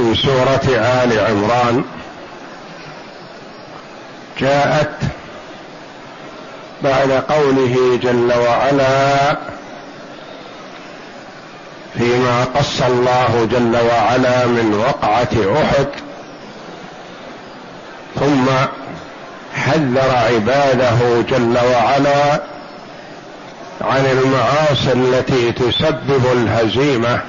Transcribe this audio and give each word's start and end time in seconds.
من 0.00 0.14
سورة 0.14 0.76
آل 0.76 1.20
عمران 1.20 1.84
جاءت 4.38 4.94
بعد 6.82 7.10
قوله 7.10 7.98
جل 8.02 8.32
وعلا 8.38 9.36
فيما 11.98 12.44
قص 12.44 12.82
الله 12.82 13.48
جل 13.50 13.76
وعلا 13.76 14.46
من 14.46 14.74
وقعة 14.74 15.62
أحد 15.62 15.86
ثم 18.20 18.46
حذر 19.54 20.16
عباده 20.16 21.22
جل 21.28 21.58
وعلا 21.72 22.40
عن 23.80 24.06
المعاصي 24.06 24.92
التي 24.92 25.52
تسبب 25.52 26.24
الهزيمة. 26.32 27.20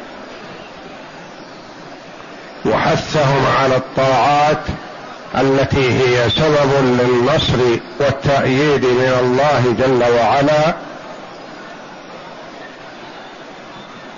وحثهم 2.66 3.46
على 3.62 3.76
الطاعات 3.76 4.64
التي 5.36 5.92
هي 6.00 6.30
سبب 6.30 7.00
للنصر 7.00 7.80
والتأييد 8.00 8.86
من 8.86 9.18
الله 9.20 9.76
جل 9.80 10.04
وعلا. 10.20 10.76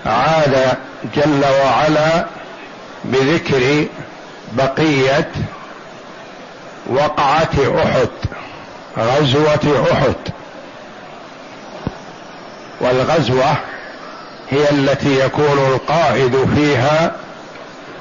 عاد 0.05 0.77
جل 1.15 1.45
وعلا 1.63 2.25
بذكر 3.05 3.85
بقية 4.53 5.31
وقعة 6.89 7.83
أحد 7.83 8.09
غزوة 8.97 9.87
أحد. 9.91 10.15
والغزوة 12.81 13.55
هي 14.49 14.69
التي 14.71 15.19
يكون 15.19 15.57
القائد 15.73 16.47
فيها 16.55 17.11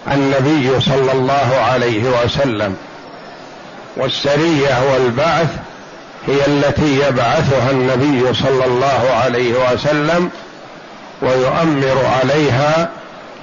النبي 0.09 0.81
صلى 0.81 1.13
الله 1.13 1.67
عليه 1.73 2.05
وسلم 2.25 2.77
والسرية 3.97 4.93
والبعث 4.93 5.49
هي 6.27 6.47
التي 6.47 7.01
يبعثها 7.09 7.71
النبي 7.71 8.35
صلى 8.35 8.65
الله 8.65 9.11
عليه 9.25 9.73
وسلم 9.73 10.31
ويؤمر 11.23 12.05
عليها 12.21 12.89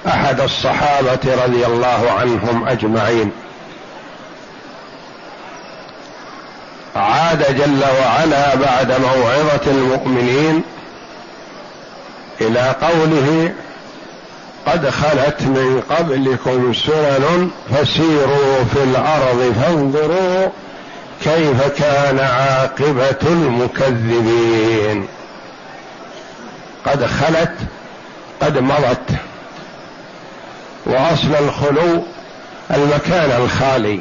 أحد 0.06 0.40
الصحابة 0.40 1.44
رضي 1.44 1.66
الله 1.66 2.10
عنهم 2.20 2.68
أجمعين. 2.68 3.30
عاد 6.96 7.56
جل 7.56 7.82
وعلا 8.00 8.54
بعد 8.54 8.92
موعظة 9.00 9.70
المؤمنين 9.70 10.62
إلى 12.40 12.74
قوله 12.82 13.52
قد 14.66 14.90
خلت 14.90 15.42
من 15.42 15.82
قبلكم 15.90 16.74
سنن 16.74 17.50
فسيروا 17.70 18.64
في 18.74 18.82
الأرض 18.82 19.54
فانظروا 19.62 20.48
كيف 21.24 21.68
كان 21.78 22.18
عاقبة 22.18 23.22
المكذبين. 23.22 25.06
قد 26.86 27.06
خلت 27.06 27.54
قد 28.42 28.58
مضت. 28.58 29.10
وأصل 30.86 31.34
الخلو 31.40 32.02
المكان 32.70 33.42
الخالي. 33.42 34.00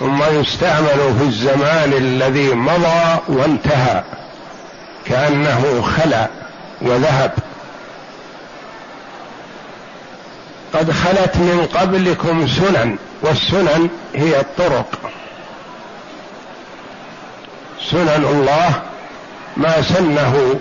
ثم 0.00 0.22
يستعمل 0.40 1.14
في 1.18 1.24
الزمان 1.24 1.92
الذي 1.92 2.54
مضى 2.54 3.18
وانتهى 3.28 4.02
كأنه 5.04 5.82
خلا 5.96 6.28
وذهب. 6.82 7.32
قد 10.74 10.90
خلت 10.90 11.36
من 11.36 11.68
قبلكم 11.74 12.48
سنن 12.48 12.96
والسنن 13.22 13.88
هي 14.14 14.40
الطرق. 14.40 15.10
سنن 17.90 18.24
الله 18.30 18.82
ما 19.56 19.82
سنه 19.82 20.54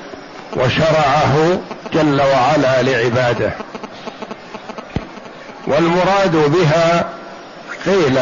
وشرعه 0.58 1.60
جل 1.94 2.22
وعلا 2.22 2.82
لعباده. 2.82 3.52
والمراد 5.68 6.36
بها 6.36 7.10
قيل 7.86 8.20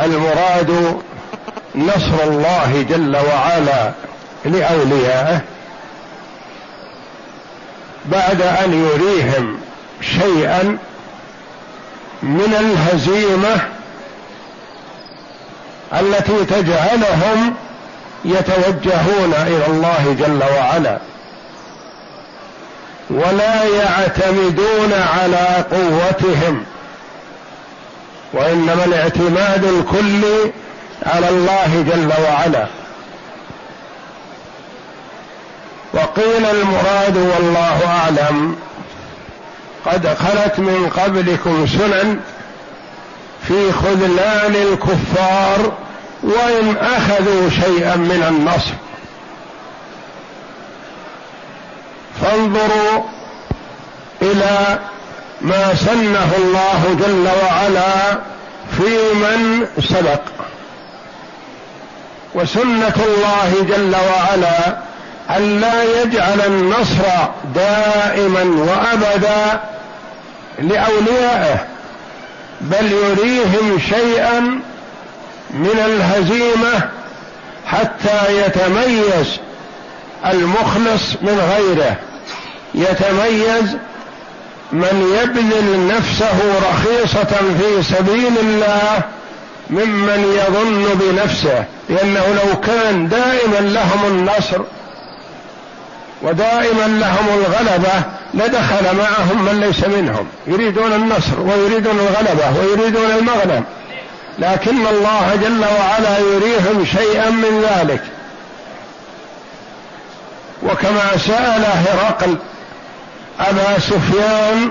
المراد 0.00 1.00
نصر 1.74 2.22
الله 2.24 2.86
جل 2.88 3.16
وعلا 3.16 3.92
لأوليائه 4.44 5.40
بعد 8.04 8.42
أن 8.42 8.72
يريهم 8.72 9.60
شيئا 10.00 10.78
من 12.22 12.54
الهزيمة 12.60 13.60
التي 15.92 16.44
تجعلهم 16.44 17.54
يتوجهون 18.24 19.34
إلى 19.46 19.66
الله 19.66 20.16
جل 20.18 20.42
وعلا 20.56 20.98
ولا 23.10 23.64
يعتمدون 23.64 24.92
على 24.92 25.64
قوتهم 25.70 26.64
وإنما 28.32 28.84
الاعتماد 28.84 29.64
الكلي 29.64 30.52
على 31.06 31.28
الله 31.28 31.84
جل 31.88 32.12
وعلا. 32.22 32.66
وقيل 35.94 36.46
المراد 36.46 37.16
والله 37.16 37.86
أعلم 37.86 38.56
قد 39.86 40.16
خلت 40.18 40.58
من 40.58 40.90
قبلكم 40.96 41.66
سنن 41.66 42.20
في 43.48 43.72
خذلان 43.72 44.54
الكفار 44.54 45.72
وإن 46.22 46.76
أخذوا 46.76 47.50
شيئا 47.50 47.96
من 47.96 48.24
النصر. 48.28 48.72
فانظروا 52.22 53.04
إلى 54.22 54.78
ما 55.40 55.74
سنه 55.74 56.30
الله 56.38 56.96
جل 57.00 57.28
وعلا 57.44 58.18
في 58.76 59.14
من 59.14 59.66
سبق. 59.88 60.20
وسنة 62.34 62.94
الله 63.06 63.54
جل 63.68 63.96
وعلا 63.96 64.87
ألا 65.36 66.02
يجعل 66.02 66.40
النصر 66.46 67.04
دائما 67.54 68.42
وأبدا 68.42 69.60
لأوليائه 70.58 71.66
بل 72.60 72.92
يريهم 72.92 73.78
شيئا 73.88 74.40
من 75.50 75.82
الهزيمة 75.84 76.90
حتى 77.66 78.46
يتميز 78.46 79.38
المخلص 80.26 81.12
من 81.22 81.40
غيره. 81.54 81.96
يتميز 82.74 83.76
من 84.72 85.18
يبذل 85.22 85.88
نفسه 85.96 86.38
رخيصة 86.70 87.36
في 87.58 87.82
سبيل 87.82 88.38
الله 88.40 89.02
ممن 89.70 90.38
يظن 90.38 90.84
بنفسه 90.94 91.64
لأنه 91.88 92.26
لو 92.26 92.60
كان 92.60 93.08
دائما 93.08 93.58
لهم 93.60 94.06
النصر 94.06 94.58
ودائما 96.22 96.86
لهم 96.86 97.28
الغلبة 97.28 98.02
لدخل 98.34 98.96
معهم 98.96 99.44
من 99.44 99.60
ليس 99.60 99.84
منهم. 99.84 100.26
يريدون 100.46 100.92
النصر 100.92 101.40
ويريدون 101.40 101.98
الغلبة 101.98 102.60
ويريدون 102.60 103.10
المغنم. 103.10 103.64
لكن 104.38 104.86
الله 104.86 105.38
جل 105.42 105.64
وعلا 105.64 106.18
يريهم 106.18 106.84
شيئا 106.84 107.30
من 107.30 107.66
ذلك. 107.70 108.02
وكما 110.62 111.16
سأل 111.16 111.64
هرقل 111.64 112.38
أبا 113.40 113.78
سفيان 113.78 114.70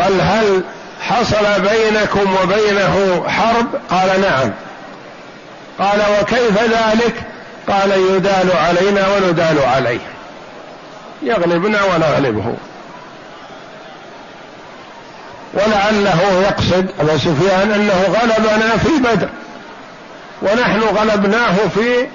قال 0.00 0.20
هل 0.20 0.62
حصل 1.00 1.60
بينكم 1.60 2.36
وبينه 2.42 3.24
حرب؟ 3.28 3.66
قال 3.90 4.20
نعم. 4.20 4.50
قال 5.78 6.00
وكيف 6.20 6.62
ذلك؟ 6.62 7.14
قال 7.68 7.90
يدال 7.90 8.56
علينا 8.56 9.08
وندال 9.08 9.58
عليه. 9.64 10.00
يغلبنا 11.22 11.84
ونغلبه. 11.84 12.54
ولعله 15.54 16.42
يقصد 16.42 16.86
ابا 17.00 17.18
سفيان 17.18 17.72
أنه 17.72 18.04
غلبنا 18.08 18.76
في 18.76 18.88
بدر. 19.04 19.28
ونحن 20.42 20.80
غلبناه 20.80 21.56
في 21.74 22.06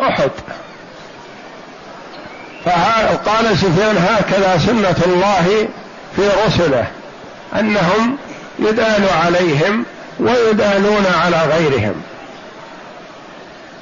أحد. 0.00 0.30
فقال 2.64 3.58
سفيان 3.58 3.96
هكذا 3.96 4.58
سنة 4.66 4.96
الله 5.06 5.68
في 6.16 6.30
رسله. 6.46 6.86
أنهم 7.60 8.16
يدال 8.58 9.04
عليهم 9.24 9.84
ويدالون 10.20 11.06
على 11.24 11.36
غيرهم. 11.36 12.02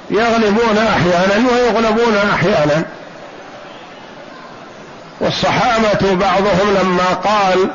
يغلبون 0.09 0.77
أحيانا 0.77 1.49
ويغلبون 1.51 2.17
أحيانا. 2.33 2.85
والصحابة 5.19 6.13
بعضهم 6.13 6.77
لما 6.81 7.13
قال 7.23 7.69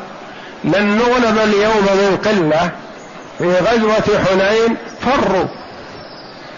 لن 0.64 0.98
نغلب 0.98 1.38
اليوم 1.38 1.86
من 1.94 2.18
قلة 2.24 2.70
في 3.38 3.58
غزوة 3.58 4.24
حنين 4.24 4.76
فروا. 5.00 5.44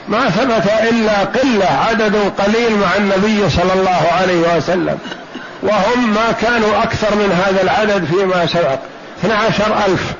ما 0.08 0.30
ثبت 0.30 0.72
إلا 0.90 1.18
قلة 1.18 1.66
عدد 1.88 2.32
قليل 2.38 2.78
مع 2.78 2.96
النبي 2.96 3.50
صلى 3.50 3.72
الله 3.72 4.06
عليه 4.20 4.56
وسلم. 4.56 4.98
وهم 5.62 6.14
ما 6.14 6.32
كانوا 6.40 6.82
أكثر 6.82 7.14
من 7.14 7.42
هذا 7.46 7.62
العدد 7.62 8.04
فيما 8.04 8.46
سبق. 8.46 8.78
اثنى 9.18 9.32
عشر 9.32 9.76
ألف. 9.86 10.14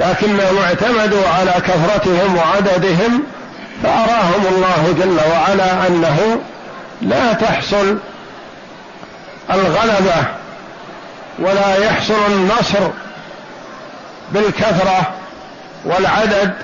لكنهم 0.00 0.58
اعتمدوا 0.58 1.28
على 1.28 1.52
كثرتهم 1.52 2.36
وعددهم 2.36 3.22
فأراهم 3.82 4.46
الله 4.56 4.94
جل 4.98 5.18
وعلا 5.32 5.86
أنه 5.86 6.40
لا 7.04 7.32
تحصل 7.32 7.98
الغلبة 9.50 10.24
ولا 11.38 11.76
يحصل 11.76 12.26
النصر 12.28 12.90
بالكثرة 14.32 15.12
والعدد 15.84 16.54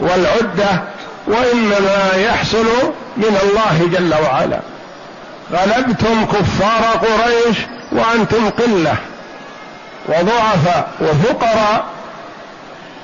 والعدة 0.00 0.82
وإنما 1.26 2.10
يحصل 2.16 2.66
من 3.16 3.38
الله 3.42 3.88
جل 3.92 4.14
وعلا. 4.14 4.60
غلبتم 5.52 6.24
كفار 6.24 6.84
قريش 6.84 7.56
وأنتم 7.92 8.50
قلة 8.50 8.94
وضعفاء 10.08 10.90
وفقراء 11.00 11.84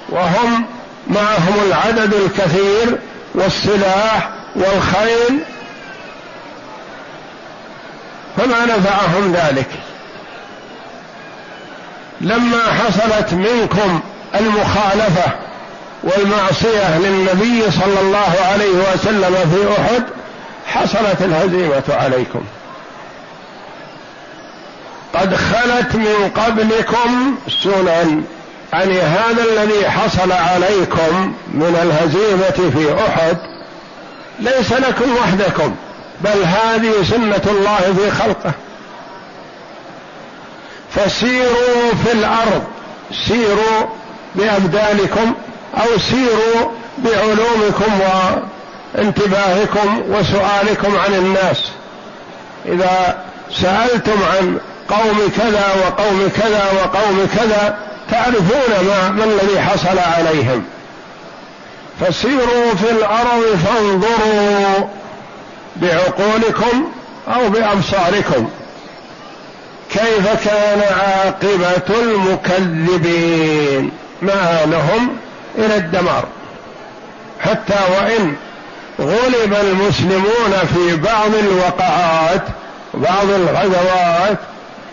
وهم 0.08 0.66
معهم 1.06 1.54
العدد 1.66 2.14
الكثير 2.14 2.98
والسلاح 3.34 4.28
والخيل 4.56 5.40
فما 8.36 8.64
نفعهم 8.64 9.32
ذلك. 9.32 9.68
لما 12.20 12.62
حصلت 12.72 13.32
منكم 13.32 14.00
المخالفة 14.34 15.32
والمعصية 16.02 16.98
للنبي 16.98 17.70
صلى 17.70 18.00
الله 18.00 18.34
عليه 18.52 18.92
وسلم 18.92 19.34
في 19.34 19.80
أحد 19.82 20.04
حصلت 20.66 21.22
الهزيمة 21.22 21.82
عليكم. 21.88 22.44
قد 25.14 25.34
خلت 25.34 25.94
من 25.94 26.30
قبلكم 26.36 27.36
سنن 27.62 28.24
يعني 28.72 29.00
هذا 29.00 29.44
الذي 29.52 29.90
حصل 29.90 30.32
عليكم 30.32 31.34
من 31.48 31.76
الهزيمة 31.82 32.70
في 32.70 33.04
أحد 33.08 33.36
ليس 34.40 34.72
لكم 34.72 35.16
وحدكم. 35.16 35.74
بل 36.20 36.44
هذه 36.44 36.92
سنة 37.10 37.42
الله 37.46 37.94
في 37.96 38.10
خلقه. 38.10 38.52
فسيروا 40.90 41.94
في 42.04 42.12
الأرض. 42.12 42.64
سيروا 43.28 43.86
بأبدانكم 44.34 45.34
أو 45.74 45.98
سيروا 45.98 46.70
بعلومكم 46.98 48.00
وانتباهكم 48.94 50.02
وسؤالكم 50.08 50.96
عن 50.96 51.14
الناس. 51.14 51.70
إذا 52.66 53.18
سألتم 53.50 54.22
عن 54.22 54.58
قوم 54.88 55.32
كذا 55.36 55.66
وقوم 55.86 56.30
كذا 56.36 56.64
وقوم 56.72 57.28
كذا 57.36 57.78
تعرفون 58.10 58.86
ما, 58.86 59.08
ما 59.08 59.24
الذي 59.24 59.60
حصل 59.60 59.98
عليهم. 59.98 60.64
فسيروا 62.00 62.74
في 62.74 62.90
الأرض 62.90 63.58
فانظروا. 63.64 64.88
بعقولكم 65.76 66.92
أو 67.28 67.48
بأبصاركم. 67.48 68.48
كيف 69.90 70.48
كان 70.48 70.80
عاقبة 70.80 72.00
المكذبين؟ 72.02 73.90
مآلهم 74.22 75.16
إلى 75.58 75.76
الدمار. 75.76 76.24
حتى 77.40 77.78
وإن 77.98 78.34
غلب 79.00 79.54
المسلمون 79.60 80.52
في 80.74 80.96
بعض 80.96 81.34
الوقعات 81.34 82.42
بعض 82.94 83.30
الغزوات 83.30 84.38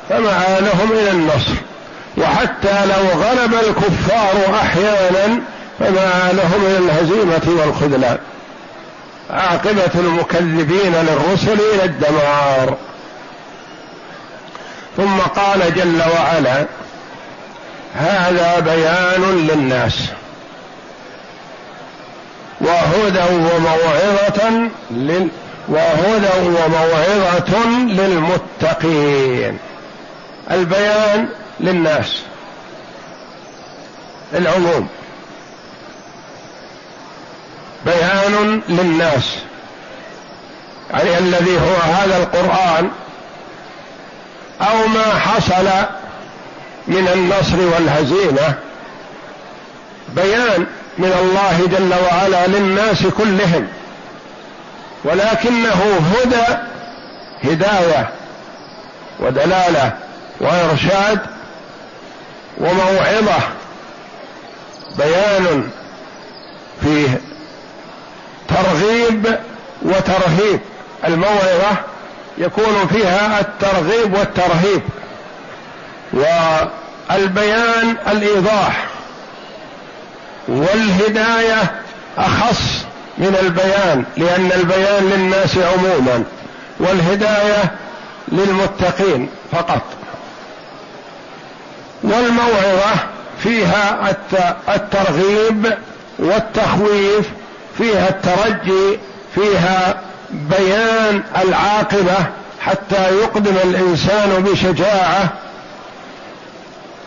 فمآلهم 0.10 0.92
إلى 0.92 1.12
النصر. 1.12 1.54
وحتى 2.18 2.86
لو 2.86 3.22
غلب 3.22 3.54
الكفار 3.54 4.56
أحيانا 4.62 5.42
فما 5.80 6.32
لهم 6.34 6.62
من 6.62 6.90
الهزيمة 6.90 7.62
والخذلان. 7.62 8.18
عاقبة 9.32 9.92
المكذبين 9.96 10.94
للرسل 10.94 11.58
إلى 11.74 11.84
الدمار. 11.84 12.78
ثم 14.98 15.20
قال 15.20 15.76
جل 15.76 16.02
وعلا 16.16 16.66
هذا 17.96 18.60
بيان 18.60 19.48
للناس. 19.48 20.00
وهدى 22.62 23.34
وموعظة 23.34 24.70
لل 24.92 25.30
وهدى 25.68 26.48
وموعظة 26.48 27.68
للمتقين. 27.88 29.58
البيان 30.52 31.28
للناس. 31.60 32.22
العموم. 34.34 34.90
بيان 37.86 38.62
للناس. 38.70 39.36
يعني 40.92 41.18
الذي 41.18 41.58
هو 41.58 41.76
هذا 41.94 42.18
القرآن 42.18 42.92
أو 44.62 44.88
ما 44.88 45.20
حصل 45.20 45.68
من 46.88 47.08
النصر 47.14 47.60
والهزيمة. 47.74 48.54
بيان 50.10 50.66
من 50.98 51.14
الله 51.20 51.68
جل 51.78 51.94
وعلا 52.06 52.48
للناس 52.48 53.06
كلهم. 53.06 53.68
ولكنه 55.04 56.02
هدى 56.16 56.58
هداية 57.44 58.10
ودلالة 59.20 59.98
وإرشاد 60.40 61.20
وموعظة. 62.58 63.40
بيان 64.98 65.70
فيه 66.82 67.22
ترغيب 68.62 69.38
وترهيب. 69.82 70.60
الموعظة 71.08 71.76
يكون 72.38 72.88
فيها 72.94 73.40
الترغيب 73.40 74.14
والترهيب. 74.14 74.82
والبيان 76.14 77.96
الإيضاح. 78.08 78.86
والهداية 80.48 81.72
أخص 82.18 82.86
من 83.18 83.38
البيان 83.42 84.04
لأن 84.18 84.52
البيان 84.52 85.10
للناس 85.10 85.58
عموما. 85.58 86.24
والهداية 86.80 87.72
للمتقين 88.28 89.30
فقط. 89.52 89.82
والموعظة 92.04 92.94
فيها 93.44 94.16
الترغيب 94.76 95.78
والتخويف 96.20 97.30
فيها 97.78 98.10
الترجي 98.10 99.00
فيها 99.36 99.96
بيان 100.32 101.24
العاقبة 101.42 102.26
حتى 102.62 103.16
يقدم 103.22 103.56
الإنسان 103.64 104.30
بشجاعة. 104.30 105.30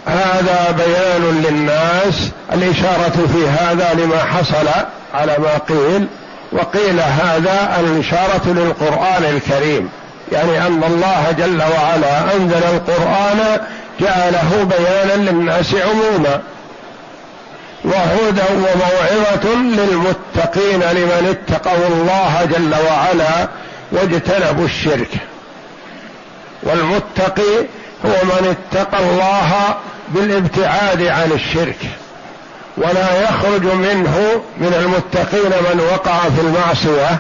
هذا 0.06 0.76
بيان 0.76 1.44
للناس 1.48 2.30
الإشارة 2.52 3.28
في 3.32 3.48
هذا 3.48 3.94
لما 3.94 4.18
حصل 4.18 4.68
على 5.14 5.36
ما 5.38 5.58
قيل 5.58 6.06
وقيل 6.52 7.00
هذا 7.00 7.76
الإشارة 7.80 8.42
للقرآن 8.46 9.24
الكريم. 9.24 9.88
يعني 10.32 10.66
أن 10.66 10.82
الله 10.86 11.34
جل 11.38 11.62
وعلا 11.62 12.36
أنزل 12.36 12.62
القرآن 12.74 13.60
جعله 14.00 14.68
بيانا 14.78 15.30
للناس 15.30 15.74
عموما. 15.74 16.40
وهدى 17.84 18.42
وموعظة 18.52 19.54
للمتقين 19.54 20.80
لمن 20.80 21.36
اتقوا 21.36 21.86
الله 21.88 22.44
جل 22.44 22.74
وعلا 22.74 23.48
واجتنبوا 23.92 24.64
الشرك. 24.64 25.10
والمتقي 26.62 27.66
هو 28.04 28.24
من 28.24 28.56
اتقى 28.56 28.98
الله 28.98 29.76
بالابتعاد 30.08 31.02
عن 31.02 31.32
الشرك. 31.32 31.78
ولا 32.76 33.22
يخرج 33.22 33.64
منه 33.64 34.42
من 34.58 34.74
المتقين 34.74 35.50
من 35.50 35.80
وقع 35.92 36.18
في 36.18 36.40
المعصية. 36.40 37.18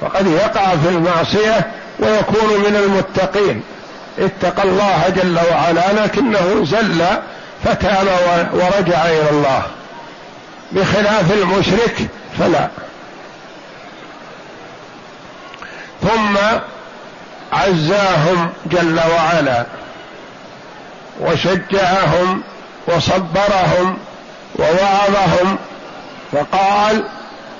وقد 0.00 0.26
يقع 0.26 0.66
في 0.76 0.88
المعصية 0.88 1.70
ويكون 1.98 2.60
من 2.66 2.76
المتقين. 2.76 3.62
اتقى 4.18 4.62
الله 4.62 5.08
جل 5.16 5.38
وعلا 5.50 6.04
لكنه 6.04 6.64
زل 6.64 7.04
فتاب 7.64 8.06
ورجع 8.52 9.06
إلى 9.06 9.30
الله. 9.30 9.62
بخلاف 10.72 11.32
المشرك 11.32 12.08
فلا. 12.38 12.68
ثم 16.02 16.36
عزاهم 17.52 18.52
جل 18.66 19.00
وعلا 19.16 19.66
وشجعهم 21.20 22.42
وصبرهم 22.86 23.98
ووعظهم 24.58 25.58
فقال 26.32 27.04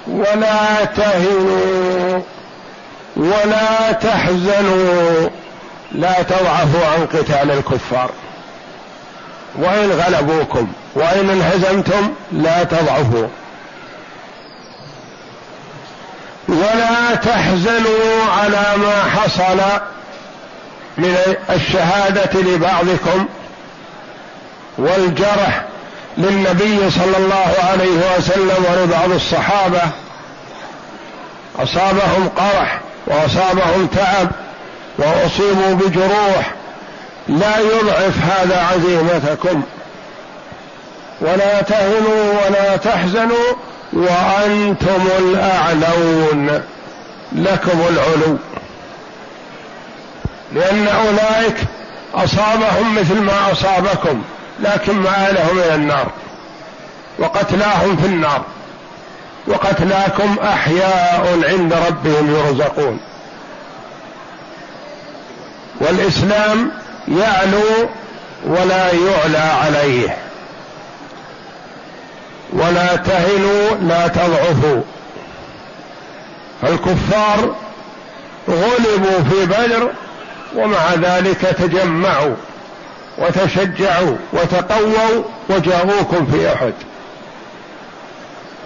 ولا 0.07 0.85
تهنوا 0.85 2.23
ولا 3.17 3.93
تحزنوا 3.93 5.29
لا 5.93 6.23
تضعفوا 6.23 6.87
عن 6.87 7.07
قتال 7.07 7.51
الكفار. 7.51 8.11
وإن 9.57 9.91
غلبوكم 9.91 10.73
وإن 10.95 11.31
انهزمتم 11.31 12.15
لا 12.33 12.65
تضعفوا. 12.65 13.29
ولا 16.49 17.15
تحزنوا 17.15 18.25
على 18.39 18.77
ما 18.77 19.03
حصل 19.03 19.61
من 20.99 21.17
الشهادة 21.51 22.41
لبعضكم 22.41 23.27
والجرح 24.79 25.63
للنبي 26.19 26.91
صلى 26.91 27.17
الله 27.17 27.55
عليه 27.71 28.17
وسلم 28.17 28.65
ولبعض 28.71 29.11
الصحابة. 29.11 29.83
أصابهم 31.59 32.29
قرح 32.37 32.81
وأصابهم 33.07 33.87
تعب 33.87 34.29
وأصيبوا 34.99 35.75
بجروح 35.75 36.55
لا 37.29 37.59
يضعف 37.59 38.19
هذا 38.19 38.67
عزيمتكم. 38.73 39.63
ولا 41.21 41.63
تهنوا 41.63 42.47
ولا 42.47 42.77
تحزنوا 42.77 43.53
وأنتم 43.93 45.09
الأعلون. 45.19 46.63
لكم 47.33 47.81
العلو. 47.91 48.37
لأن 50.53 50.89
أولئك 50.89 51.57
أصابهم 52.15 52.95
مثل 52.99 53.21
ما 53.21 53.53
أصابكم 53.53 54.23
لكن 54.61 54.95
مآلهم 54.95 55.59
إلى 55.59 55.75
النار. 55.75 56.07
وقتلاهم 57.19 57.97
في 57.97 58.07
النار. 58.07 58.43
وقتلاكم 59.47 60.37
أحياء 60.43 61.41
عند 61.45 61.75
ربهم 61.89 62.35
يرزقون. 62.37 63.01
والإسلام 65.81 66.84
يعلو 67.09 67.89
ولا 68.47 68.93
يعلى 68.93 69.39
عليه. 69.39 70.17
ولا 72.53 72.97
تهنوا 72.97 73.71
لا 73.81 74.09
تضعفوا. 74.09 74.83
الكفار 76.65 77.55
غلبوا 78.49 79.23
في 79.31 79.47
بدر 79.47 79.91
ومع 80.57 80.95
ذلك 80.95 81.41
تجمعوا 81.41 82.35
وتشجعوا 83.19 84.17
وتقووا 84.33 85.23
وجاءوكم 85.51 86.27
في 86.27 86.55
أحد. 86.55 86.73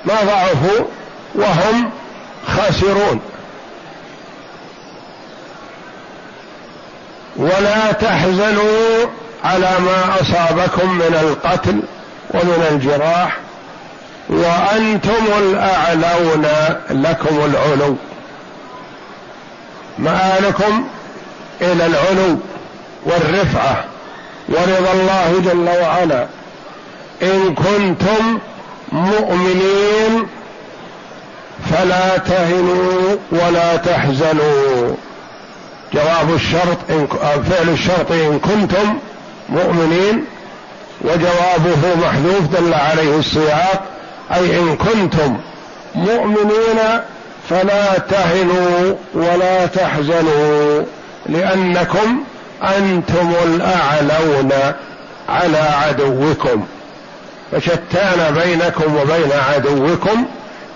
ما 0.04 0.14
ضعفوا 0.25 0.85
وهم 1.35 1.90
خاسرون. 2.57 3.21
ولا 7.38 7.92
تحزنوا 7.92 9.07
على 9.45 9.71
ما 9.80 10.14
أصابكم 10.21 10.95
من 10.95 11.18
القتل 11.21 11.83
ومن 12.35 12.66
الجراح 12.71 13.37
وأنتم 14.28 15.26
الأعلون 15.38 16.47
لكم 16.90 17.37
العلو. 17.45 17.97
مآلكم 19.99 20.88
إلى 21.61 21.87
العلو 21.87 22.38
والرفعة 23.04 23.85
ورضا 24.49 24.92
الله 24.92 25.42
جل 25.45 25.68
وعلا. 25.83 26.26
إن 27.23 27.54
كنتم 27.54 28.38
مؤمنين 28.92 30.26
فلا 31.71 32.16
تهنوا 32.16 33.16
ولا 33.33 33.76
تحزنوا. 33.76 34.95
جواب 35.95 36.35
الشرط 36.35 36.78
إن 36.90 37.07
فعل 37.50 37.68
الشرط 37.68 38.12
إن 38.12 38.38
كنتم 38.38 38.99
مؤمنين 39.49 40.25
وجوابه 41.00 41.95
محذوف 42.02 42.40
دل 42.40 42.75
عليه 42.75 43.18
السياق 43.18 43.85
أي 44.35 44.59
إن 44.59 44.76
كنتم 44.76 45.37
مؤمنين 45.95 46.78
فلا 47.50 47.99
تهنوا 47.99 48.95
ولا 49.14 49.66
تحزنوا 49.66 50.85
لأنكم 51.26 52.23
أنتم 52.62 53.33
الأعلون 53.45 54.52
على 55.28 55.59
عدوكم. 55.59 56.66
فشتان 57.52 58.35
بينكم 58.35 58.97
وبين 58.97 59.33
عدوكم 59.52 60.25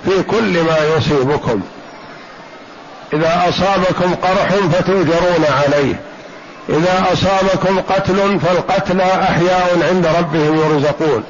في 0.04 0.22
كل 0.22 0.62
ما 0.62 0.78
يصيبكم. 0.96 1.60
إذا 3.12 3.42
أصابكم 3.48 4.14
قرح 4.14 4.48
فتؤجرون 4.72 5.44
عليه. 5.62 5.94
إذا 6.68 7.04
أصابكم 7.12 7.80
قتل 7.80 8.40
فالقتلى 8.40 9.04
أحياء 9.04 9.88
عند 9.90 10.06
ربهم 10.06 10.60
يرزقون. 10.60 11.24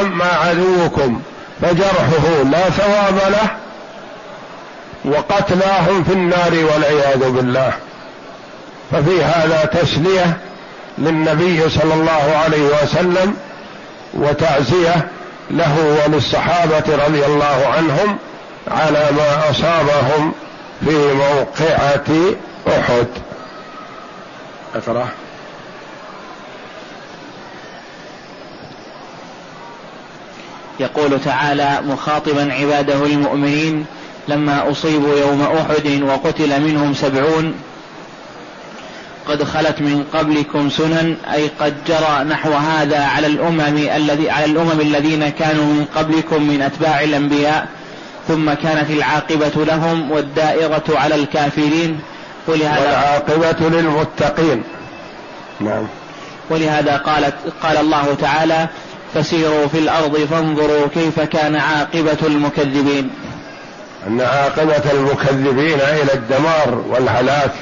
أما 0.00 0.24
عدوكم 0.24 1.20
فجرحه 1.62 2.42
لا 2.50 2.70
ثواب 2.70 3.32
له 3.32 3.50
وقتلاهم 5.04 6.04
في 6.04 6.12
النار 6.12 6.52
والعياذ 6.52 7.30
بالله. 7.30 7.72
ففي 8.92 9.24
هذا 9.24 9.64
تسلية 9.64 10.36
للنبي 10.98 11.70
صلى 11.70 11.94
الله 11.94 12.36
عليه 12.44 12.62
وسلم 12.82 13.34
وتعزية 14.14 15.08
له 15.50 16.02
وللصحابة 16.06 17.04
رضي 17.06 17.26
الله 17.26 17.66
عنهم 17.76 18.18
على 18.70 19.08
ما 19.16 19.50
أصابهم 19.50 20.32
في 20.84 21.12
موقعة 21.12 22.34
أحد. 22.68 23.06
اقرأ 24.74 25.08
يقول 30.80 31.20
تعالى 31.20 31.80
مخاطبا 31.84 32.52
عباده 32.52 33.06
المؤمنين 33.06 33.86
لما 34.28 34.70
أصيبوا 34.70 35.18
يوم 35.18 35.42
أحد 35.42 36.02
وقتل 36.02 36.60
منهم 36.60 36.94
سبعون 36.94 37.54
قد 39.28 39.44
خلت 39.44 39.80
من 39.80 40.04
قبلكم 40.14 40.70
سنن 40.70 41.16
أي 41.32 41.48
قد 41.60 41.74
جرى 41.86 42.24
نحو 42.24 42.52
هذا 42.52 43.04
على 43.04 43.26
الأمم 43.26 43.88
الذي 43.96 44.30
على 44.30 44.44
الأمم 44.44 44.80
الذين 44.80 45.28
كانوا 45.28 45.64
من 45.64 45.86
قبلكم 45.96 46.42
من 46.42 46.62
أتباع 46.62 47.00
الأنبياء. 47.00 47.68
ثم 48.28 48.52
كانت 48.52 48.90
العاقبة 48.90 49.64
لهم 49.64 50.10
والدائرة 50.10 50.84
على 50.88 51.14
الكافرين. 51.14 52.00
ولهذا 52.48 52.80
والعاقبة 52.80 53.68
للمتقين. 53.68 54.62
نعم. 55.60 55.86
ولهذا 56.50 56.96
قالت 56.96 57.34
قال 57.62 57.76
الله 57.76 58.16
تعالى 58.20 58.66
فسيروا 59.14 59.66
في 59.66 59.78
الأرض 59.78 60.16
فانظروا 60.30 60.86
كيف 60.94 61.20
كان 61.20 61.56
عاقبة 61.56 62.18
المكذبين. 62.22 63.10
أن 64.06 64.20
عاقبة 64.20 64.90
المكذبين 64.92 65.80
إلى 65.80 66.14
الدمار 66.14 66.84
والهلاك. 66.88 67.52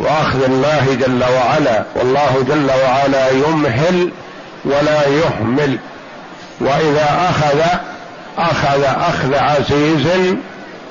وأخذ 0.00 0.44
الله 0.44 0.96
جل 1.00 1.24
وعلا 1.24 1.84
والله 1.96 2.44
جل 2.48 2.70
وعلا 2.84 3.30
يمهل 3.30 4.10
ولا 4.64 5.08
يهمل 5.08 5.78
وإذا 6.60 7.30
أخذ 7.30 7.62
أخذ 8.40 8.82
أخذ 8.82 9.34
عزيز 9.34 10.36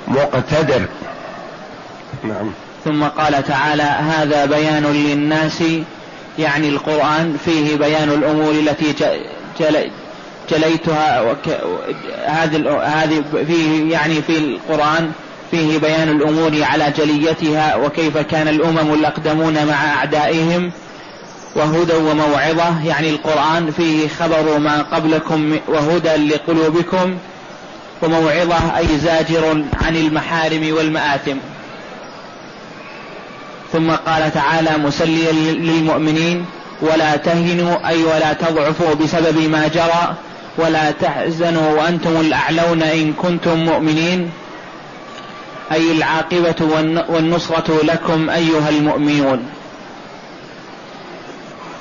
مقتدر. 0.07 0.85
نعم. 2.23 2.51
ثم 2.85 3.03
قال 3.03 3.43
تعالى 3.43 3.83
هذا 3.83 4.45
بيان 4.45 4.83
للناس 4.83 5.63
يعني 6.39 6.69
القرآن 6.69 7.37
فيه 7.45 7.77
بيان 7.77 8.09
الأمور 8.09 8.51
التي 8.51 8.93
جليتها 10.51 11.35
هذه 12.25 12.81
هذه 12.83 13.23
فيه 13.47 13.91
يعني 13.91 14.21
في 14.21 14.37
القرآن 14.37 15.11
فيه 15.51 15.77
بيان 15.77 16.09
الأمور 16.09 16.63
على 16.63 16.93
جليتها 16.97 17.75
وكيف 17.75 18.17
كان 18.17 18.47
الأمم 18.47 18.93
الأقدمون 18.93 19.65
مع 19.65 19.93
أعدائهم 19.93 20.71
وهدى 21.55 21.93
وموعظة. 21.93 22.85
يعني 22.85 23.09
القرآن 23.09 23.71
فيه 23.71 24.07
خبر 24.07 24.57
ما 24.59 24.81
قبلكم 24.81 25.57
وهدى 25.67 26.15
لقلوبكم 26.15 27.17
وموعظة 28.01 28.77
أي 28.77 28.87
زاجر 28.97 29.63
عن 29.81 29.95
المحارم 29.95 30.73
والمآثم. 30.73 31.37
ثم 33.73 33.91
قال 33.91 34.33
تعالى 34.33 34.77
مسليا 34.77 35.31
للمؤمنين 35.31 36.45
ولا 36.81 37.15
تهنوا 37.15 37.87
أي 37.87 38.03
ولا 38.03 38.33
تضعفوا 38.33 38.93
بسبب 38.93 39.49
ما 39.49 39.67
جرى 39.67 40.15
ولا 40.57 40.91
تحزنوا 40.91 41.71
وأنتم 41.71 42.19
الأعلون 42.19 42.83
إن 42.83 43.13
كنتم 43.13 43.57
مؤمنين. 43.57 44.31
أي 45.71 45.91
العاقبة 45.91 46.55
والنصرة 47.09 47.83
لكم 47.83 48.29
أيها 48.29 48.69
المؤمنون. 48.69 49.45